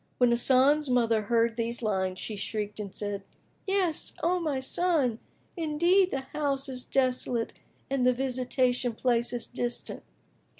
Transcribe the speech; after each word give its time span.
"[FN#23] 0.03 0.07
When 0.17 0.29
Hasan's 0.31 0.89
mother 0.89 1.21
heard 1.21 1.55
these 1.57 1.83
lines, 1.83 2.17
she 2.17 2.35
shrieked 2.35 2.79
and 2.79 2.95
said, 2.95 3.21
"Yes, 3.67 4.13
O 4.23 4.39
my 4.39 4.59
son! 4.59 5.19
Indeed, 5.55 6.09
the 6.09 6.21
house 6.21 6.67
is 6.67 6.83
desolate 6.85 7.53
and 7.87 8.03
the 8.03 8.11
visitation 8.11 8.95
place 8.95 9.31
is 9.31 9.45
distant!" 9.45 10.01